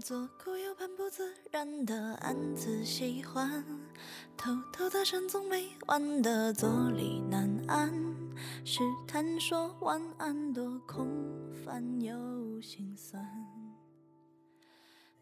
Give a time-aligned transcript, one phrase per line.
[0.00, 1.22] 左顾右盼不自
[1.52, 3.64] 然的暗自喜欢，
[4.36, 7.92] 偷偷的深总没完的坐立难安，
[8.64, 11.06] 试探说晚安多空
[11.64, 13.24] 泛又心酸。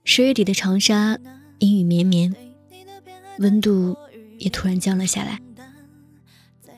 [0.04, 1.18] 十月底的长沙
[1.58, 2.34] 阴雨绵绵，
[3.40, 3.94] 温度
[4.38, 5.38] 也突然降了下来，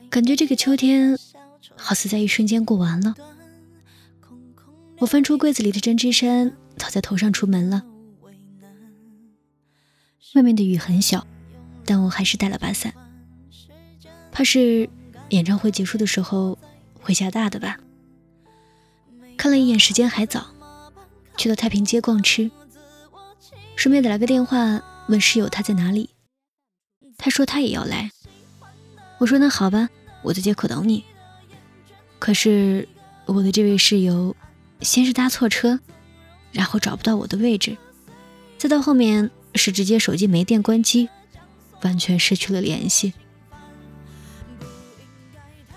[0.09, 1.17] 感觉这个秋天
[1.77, 3.15] 好似在一瞬间过完了。
[4.97, 6.57] 我翻出柜子里的针织衫。
[6.77, 7.83] 套在头上出门了。
[10.33, 11.25] 外面的雨很小，
[11.85, 12.93] 但我还是带了把伞，
[14.31, 14.89] 怕是
[15.29, 16.59] 演唱会结束的时候
[16.99, 17.77] 会下大的吧。
[19.37, 20.45] 看了一眼时间还早，
[21.37, 22.51] 去到太平街逛吃，
[23.75, 26.09] 顺便打了个电话问室友他在哪里。
[27.17, 28.11] 他说他也要来，
[29.19, 29.89] 我说那好吧，
[30.21, 31.05] 我在街口等你。
[32.19, 32.89] 可是
[33.25, 34.35] 我的这位室友
[34.81, 35.79] 先是搭错车。
[36.55, 37.77] 然后找不到我的位置，
[38.57, 41.09] 再到后面是直接手机没电关机，
[41.81, 43.13] 完全失去了联系。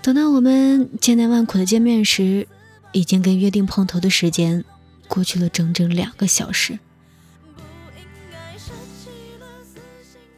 [0.01, 2.47] 等到我们千难万苦的见面时，
[2.93, 4.63] 已经跟约定碰头的时间
[5.09, 6.79] 过去了整整两个小时。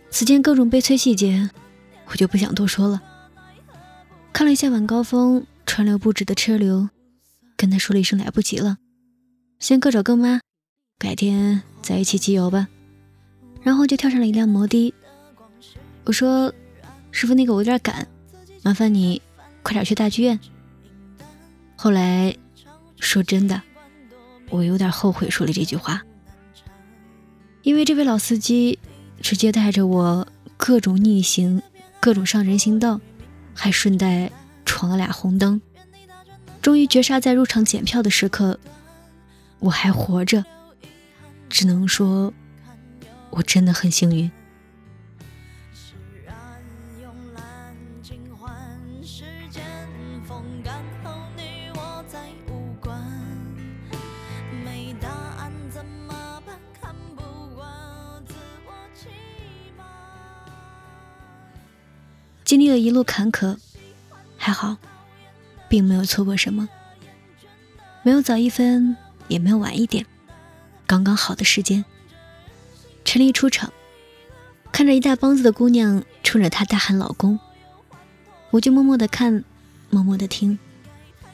[0.09, 1.51] 此间各种悲催细节，
[2.07, 2.99] 我就不想多说了。
[4.33, 6.89] 看了一下晚高峰川流不止的车流，
[7.55, 8.77] 跟他说了一声来不及了。
[9.61, 10.41] 先各找各妈，
[10.97, 12.67] 改天再一起集邮吧。
[13.61, 14.91] 然后就跳上了一辆摩的。
[16.03, 16.51] 我说
[17.13, 18.07] ：“师傅，那个我有点赶，
[18.63, 19.21] 麻烦你
[19.61, 20.39] 快点去大剧院。”
[21.77, 22.35] 后来
[22.99, 23.61] 说真的，
[24.49, 26.01] 我有点后悔说了这句话，
[27.61, 28.79] 因为这位老司机
[29.21, 31.61] 直接带着我各种逆行，
[31.99, 32.99] 各种上人行道，
[33.53, 34.31] 还顺带
[34.65, 35.61] 闯了俩红灯，
[36.63, 38.59] 终于绝杀在入场检票的时刻。
[39.61, 40.43] 我还活着，
[41.47, 42.33] 只能说，
[43.29, 44.29] 我真的很幸运。
[62.43, 63.57] 经历了一路坎坷，
[64.35, 64.75] 还好，
[65.69, 66.67] 并没有错过什么，
[68.03, 68.97] 没有早一分。
[69.31, 70.05] 也没有晚一点，
[70.85, 71.85] 刚刚好的时间。
[73.05, 73.71] 陈丽出场，
[74.73, 77.39] 看着一大帮子的姑娘冲着他大喊“老公”，
[78.51, 79.45] 我就默默的看，
[79.89, 80.59] 默默的听，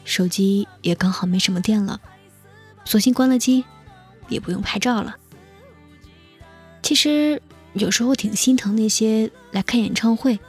[0.05, 1.99] 手机也刚好没什么电了，
[2.85, 3.65] 索性关了机，
[4.29, 5.17] 也不用拍照了。
[6.83, 7.41] 其实
[7.73, 10.39] 有时候挺心疼那些来看演唱会，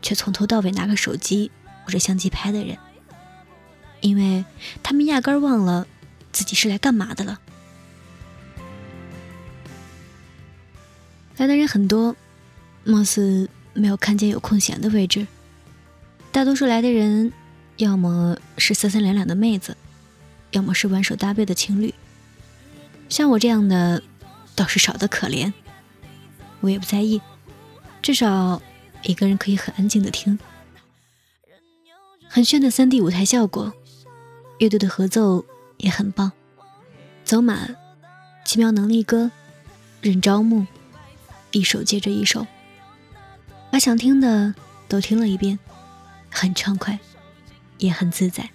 [0.00, 1.50] 却从头到尾拿个手机
[1.84, 2.78] 或者相机拍的人，
[4.00, 4.46] 因为
[4.82, 5.86] 他们压根忘了。
[6.34, 7.40] 自己是来干嘛的了？
[11.36, 12.14] 来的人很多，
[12.82, 15.24] 貌似没有看见有空闲的位置。
[16.32, 17.32] 大多数来的人，
[17.76, 19.76] 要么是三三两两的妹子，
[20.50, 21.94] 要么是挽手搭背的情侣。
[23.08, 24.02] 像我这样的，
[24.56, 25.52] 倒是少得可怜。
[26.58, 27.22] 我也不在意，
[28.02, 28.60] 至少
[29.04, 30.36] 一个人可以很安静的听。
[32.28, 33.72] 很炫的三 D 舞台效果，
[34.58, 35.44] 乐队的合奏。
[35.78, 36.32] 也很棒，
[37.24, 37.68] 走马，
[38.44, 39.30] 奇妙能力歌，
[40.00, 40.66] 任朝暮，
[41.52, 42.46] 一首接着一首，
[43.70, 44.54] 把想听的
[44.88, 45.58] 都听了一遍，
[46.30, 46.98] 很畅快，
[47.78, 48.50] 也很自在。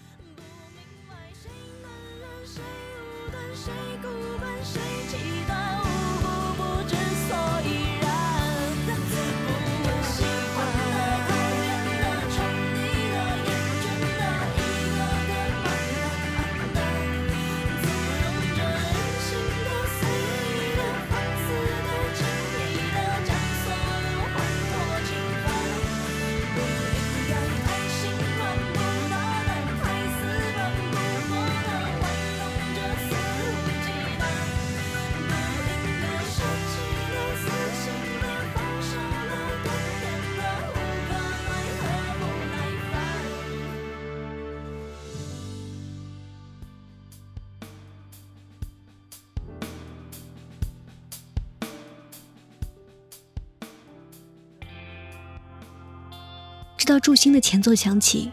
[56.89, 58.31] 到祝星的前奏响起，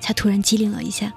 [0.00, 1.14] 才突然机灵了一下。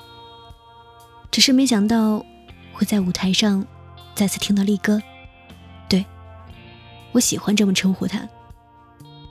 [1.32, 2.24] 只是没想到
[2.72, 3.66] 会在舞台上
[4.14, 5.02] 再次听到力哥，
[5.90, 6.06] 对
[7.14, 8.30] 我喜欢这么称呼他。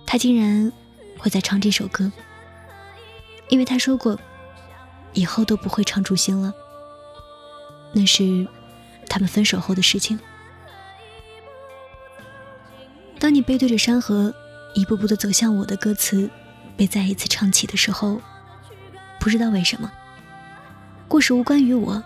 [0.04, 0.72] 他竟然
[1.19, 2.10] 会在唱这首歌，
[3.49, 4.19] 因为他说过
[5.12, 6.52] 以后都不会唱祝星了，
[7.92, 8.44] 那是
[9.08, 10.19] 他们分手后的事情。
[13.20, 14.34] 当你背对着山河，
[14.75, 16.28] 一步步的走向我的歌词，
[16.76, 18.20] 被再一次唱起的时候，
[19.19, 19.90] 不知道为什么，
[21.08, 22.02] 故事无关于我，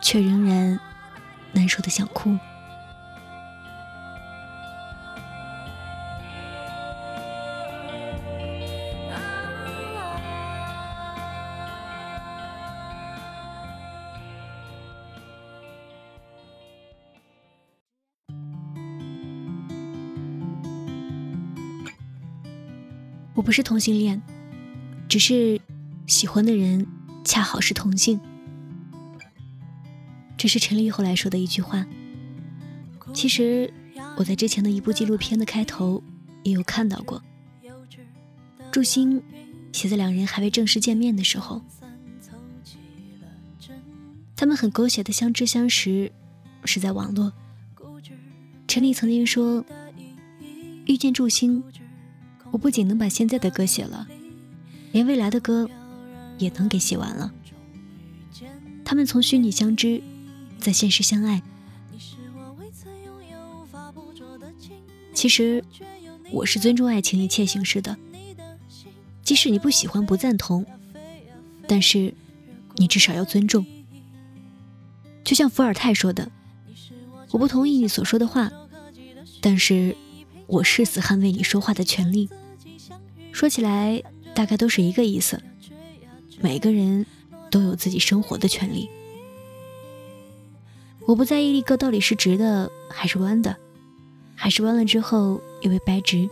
[0.00, 0.78] 却仍然
[1.52, 2.38] 难受的想哭。
[23.34, 24.22] 我不是同性恋，
[25.08, 25.60] 只是
[26.06, 26.86] 喜欢的人
[27.24, 28.20] 恰好是同性。
[30.36, 31.84] 这是陈立后来说的一句话。
[33.12, 33.72] 其实
[34.16, 36.02] 我在之前的一部纪录片的开头
[36.42, 37.22] 也有看到过。
[38.70, 39.22] 祝星
[39.72, 41.62] 写在两人还未正式见面的时候，
[44.36, 46.12] 他们很狗血的相知相识
[46.64, 47.32] 是在网络。
[48.66, 49.64] 陈立曾经说，
[50.86, 51.62] 遇见祝星。
[52.54, 54.06] 我不仅能把现在的歌写了，
[54.92, 55.68] 连未来的歌
[56.38, 57.34] 也能给写完了。
[58.84, 60.00] 他们从虚拟相知，
[60.60, 61.42] 在现实相爱。
[65.12, 65.64] 其实，
[66.30, 67.98] 我是尊重爱情一切形式的，
[69.24, 70.64] 即使你不喜欢、不赞同，
[71.66, 72.14] 但是
[72.76, 73.66] 你至少要尊重。
[75.24, 76.30] 就像伏尔泰说的
[77.32, 78.52] ：“我不同意你所说的话，
[79.40, 79.96] 但是
[80.46, 82.30] 我誓死捍卫你说话的权利。”
[83.34, 84.00] 说起来，
[84.32, 85.42] 大概都是一个意思。
[86.40, 87.04] 每个人
[87.50, 88.88] 都有自己生活的权利。
[91.04, 93.56] 我不在意一个到底是直的还是弯的，
[94.36, 96.30] 还是弯了之后又被掰直。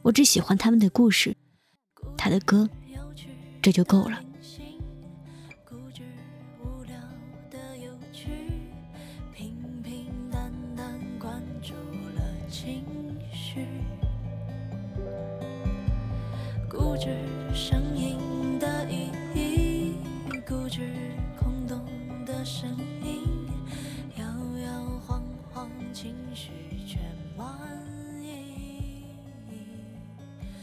[0.00, 1.36] 我只喜欢他们的故事，
[2.16, 2.66] 他的歌，
[3.60, 4.18] 这就够了。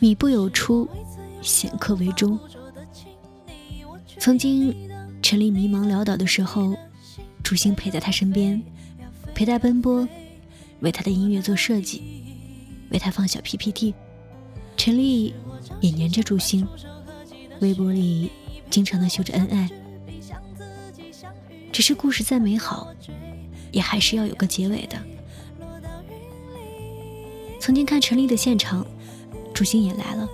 [0.02, 0.90] 米不有出，
[1.44, 2.40] 显客为中。
[4.18, 4.76] 曾经，
[5.22, 6.76] 陈丽迷茫潦倒的时候，
[7.44, 8.60] 祝星陪在他身边，
[9.36, 10.08] 陪他奔波，
[10.80, 12.02] 为他的音乐做设计，
[12.90, 13.94] 为他放小 PPT。
[14.76, 15.36] 陈丽
[15.82, 16.68] 也黏着祝星，
[17.60, 18.32] 微博里
[18.72, 19.70] 经常的秀着恩爱。
[21.72, 22.92] 只是故事再美好，
[23.72, 24.98] 也还是要有个结尾的。
[27.60, 28.84] 曾经看陈丽的现场。
[29.62, 30.28] 祝星也来了。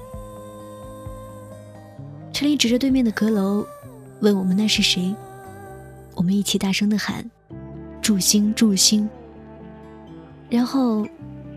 [2.31, 3.67] 陈丽指着对面的阁楼，
[4.21, 5.13] 问我们那是谁。
[6.15, 7.29] 我们一起大声的喊
[8.01, 9.09] ：“祝星，祝星。”
[10.49, 11.05] 然后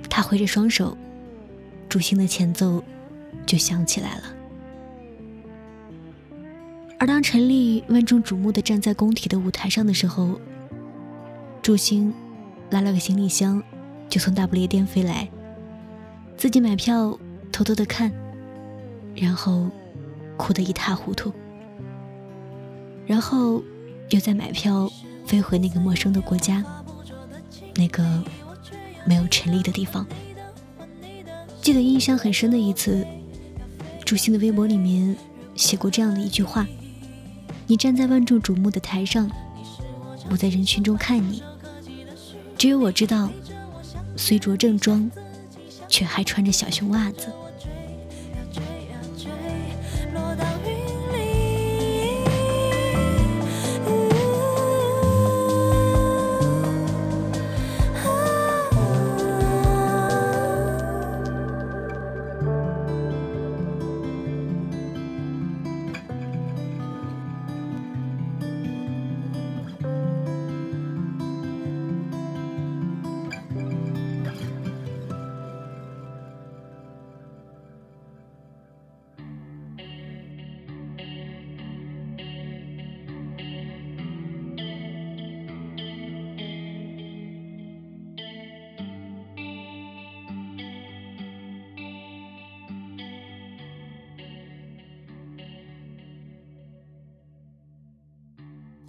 [0.08, 0.98] 他挥着双手，
[1.88, 2.82] 祝星的前奏
[3.46, 4.24] 就响起来了。
[6.98, 10.40] 而当陈丽万众瞩目的站在工体的舞台上的时候，
[11.62, 12.12] 祝星
[12.70, 13.62] 拉了个行李箱，
[14.08, 15.30] 就从大不列颠飞来，
[16.36, 17.16] 自己买票。
[17.60, 18.10] 偷偷的看，
[19.14, 19.68] 然后
[20.38, 21.30] 哭得一塌糊涂，
[23.06, 23.62] 然后
[24.08, 24.90] 又再买票
[25.26, 26.64] 飞回那个陌生的国家，
[27.74, 28.24] 那个
[29.04, 30.06] 没有陈立的地方。
[31.60, 33.06] 记得印象很深的一次，
[34.06, 35.14] 朱星的微博里面
[35.54, 36.66] 写过这样的一句话
[37.68, 39.30] ：“你站在万众瞩目的台上，
[40.30, 41.42] 我在人群中看你，
[42.56, 43.28] 只有我知道，
[44.16, 45.10] 虽着正装。”
[45.92, 47.26] 却还穿着小熊袜子。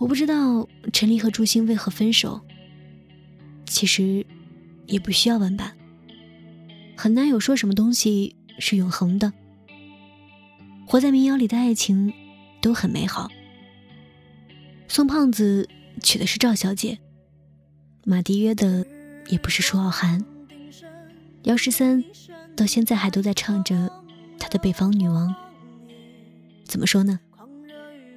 [0.01, 2.41] 我不知道陈丽和朱星为何分手，
[3.67, 4.25] 其实
[4.87, 5.75] 也不需要问吧。
[6.97, 9.31] 很难有说什么东西是永恒的。
[10.87, 12.11] 活在民谣里的爱情
[12.63, 13.29] 都很美好。
[14.87, 15.69] 宋胖子
[16.01, 16.97] 娶的是赵小姐，
[18.03, 18.83] 马迪约的
[19.27, 20.25] 也不是舒傲寒。
[21.43, 22.03] 姚十三
[22.55, 23.91] 到现在还都在唱着
[24.39, 25.29] 他的《北方女王》。
[26.65, 27.19] 怎么说呢？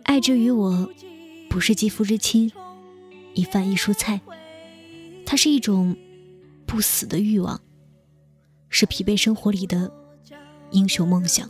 [0.04, 0.90] 爱之于我，
[1.54, 2.50] 不是肌肤之亲，
[3.32, 4.20] 一饭一蔬菜，
[5.24, 5.96] 它是一种
[6.66, 7.60] 不死的欲望，
[8.68, 9.88] 是疲惫生活里的
[10.72, 11.48] 英雄梦想。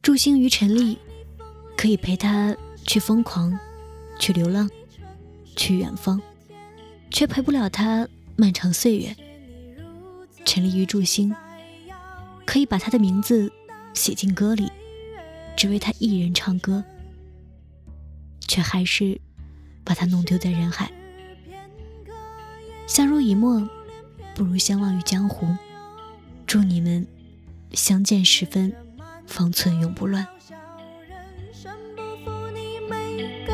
[0.00, 0.96] 祝星于陈丽，
[1.76, 2.56] 可以陪他
[2.90, 3.56] 去疯狂，
[4.18, 4.68] 去流浪，
[5.54, 6.20] 去远方，
[7.08, 9.14] 却陪不了他漫长岁月。
[10.44, 11.32] 沉溺于祝星，
[12.44, 13.52] 可以把他的名字
[13.94, 14.72] 写进歌里，
[15.56, 16.82] 只为他一人唱歌，
[18.48, 19.20] 却还是
[19.84, 20.90] 把他弄丢在人海。
[22.88, 23.70] 相濡以沫，
[24.34, 25.46] 不如相忘于江湖。
[26.44, 27.06] 祝你们
[27.72, 28.74] 相见时分。
[29.28, 30.26] 方寸永不乱。
[33.20, 33.49] you.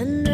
[0.00, 0.27] ฉัน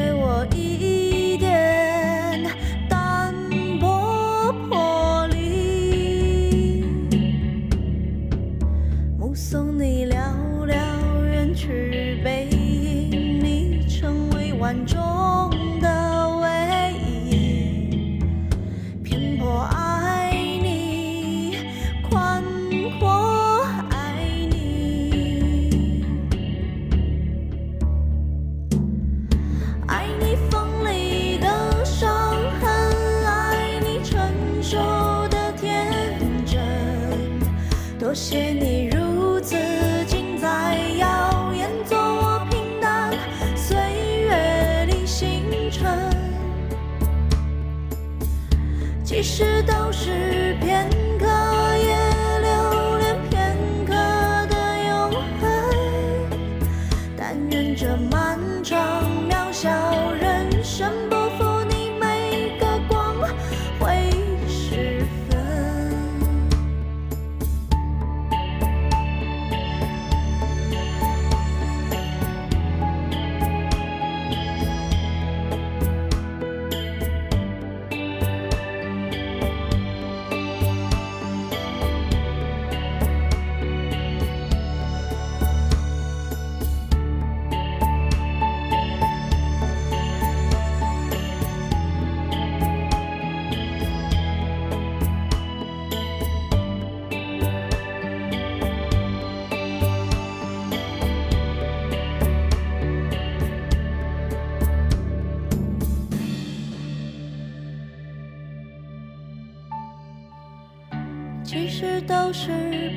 [111.44, 112.48] 其实都是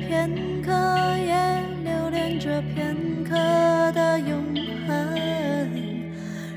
[0.08, 0.30] 片
[0.62, 0.72] 刻
[1.18, 1.34] 也
[1.84, 3.34] 留恋着片刻
[3.92, 4.42] 的永
[4.86, 5.70] 恒。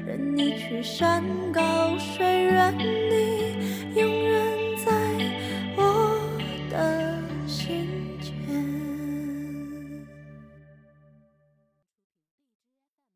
[0.08, 1.22] 任你去山
[1.52, 3.61] 高水远你